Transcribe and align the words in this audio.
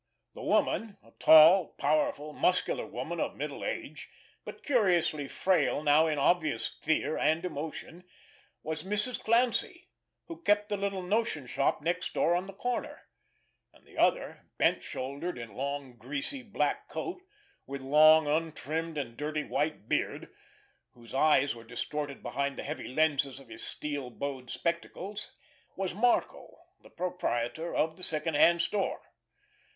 The 0.33 0.41
woman, 0.41 0.97
a 1.03 1.11
tall, 1.19 1.75
powerful, 1.77 2.33
muscular 2.33 2.87
woman 2.87 3.19
of 3.19 3.35
middle 3.35 3.63
age, 3.63 4.09
but 4.43 4.63
curiously 4.63 5.27
frail 5.27 5.83
now 5.83 6.07
in 6.07 6.17
obvious 6.17 6.67
fear 6.67 7.15
and 7.19 7.45
emotion, 7.45 8.03
was 8.63 8.81
Mrs. 8.81 9.23
Clancy, 9.23 9.89
who 10.25 10.41
kept 10.41 10.69
the 10.69 10.75
little 10.75 11.03
notion 11.03 11.45
shop 11.45 11.83
next 11.83 12.15
door 12.15 12.33
on 12.33 12.47
the 12.47 12.53
corner; 12.53 13.03
and 13.73 13.85
the 13.85 13.95
other, 13.95 14.47
bent 14.57 14.81
shouldered, 14.81 15.37
in 15.37 15.53
long, 15.53 15.97
greasy 15.97 16.41
black 16.41 16.87
coat, 16.87 17.21
with 17.67 17.81
long, 17.83 18.25
untrimmed 18.27 18.97
and 18.97 19.15
dirty 19.15 19.43
white 19.43 19.87
beard, 19.87 20.33
whose 20.93 21.13
eyes 21.13 21.53
were 21.53 21.63
distorted 21.63 22.23
behind 22.23 22.57
the 22.57 22.63
heavy 22.63 22.87
lenses 22.87 23.39
of 23.39 23.49
his 23.49 23.63
steel 23.63 24.09
bowed 24.09 24.49
spectacles, 24.49 25.33
was 25.75 25.93
Marco, 25.93 26.49
the 26.81 26.89
proprietor 26.89 27.71
of 27.75 27.97
the 27.97 28.03
second 28.03 28.33
hand 28.33 28.63
store. 28.63 29.03